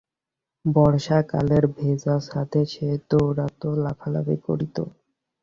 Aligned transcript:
বর্ষাকালের 0.65 1.63
ভেজা 1.75 2.15
ছাদে 2.27 2.61
সে 2.65 2.87
দৌড়াত, 3.09 3.61
লাফালাফি 3.83 4.37
করত। 4.45 4.75